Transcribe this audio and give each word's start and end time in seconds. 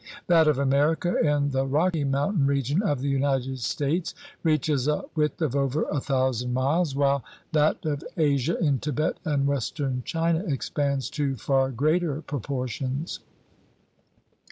That 0.25 0.47
of 0.47 0.57
America 0.57 1.15
in 1.19 1.51
the 1.51 1.63
Rocky 1.67 2.03
Mountain 2.03 2.47
region 2.47 2.81
of 2.81 3.01
the 3.01 3.07
United 3.07 3.59
States 3.59 4.15
reaches 4.41 4.87
a 4.87 5.03
width 5.13 5.43
of 5.43 5.55
over 5.55 5.83
a 5.91 5.99
thousand 5.99 6.55
miles, 6.55 6.95
while 6.95 7.23
THE 7.51 7.59
FORM 7.59 7.69
OF 7.69 7.81
THE 7.81 7.89
CONTINENT 7.89 8.01
41 8.15 8.15
that 8.15 8.25
of 8.25 8.33
Asia 8.33 8.57
in 8.57 8.79
Tibet 8.79 9.17
and 9.23 9.45
western 9.45 10.01
China 10.03 10.43
expands 10.47 11.07
to 11.11 11.35
far 11.35 11.69
greater 11.69 12.19
proportions. 12.23 13.19